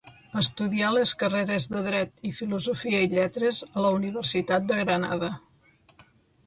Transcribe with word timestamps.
Estudià 0.41 0.87
les 0.93 1.11
carreres 1.23 1.67
de 1.73 1.81
Dret 1.89 2.25
i 2.31 2.31
Filosofia 2.39 3.03
i 3.07 3.13
Lletres 3.13 3.61
a 3.73 3.85
la 3.87 3.93
Universitat 4.01 4.69
de 4.73 4.81
Granada. 4.85 5.33